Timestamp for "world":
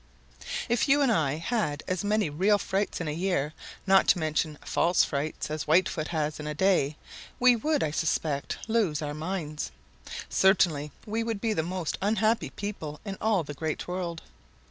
13.87-14.23